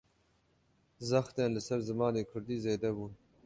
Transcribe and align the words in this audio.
Zextên 1.09 1.49
li 1.55 1.61
ser 1.67 1.79
zimanê 1.87 2.23
Kurdî, 2.31 2.55
zêde 2.63 2.91
bûn 2.95 3.13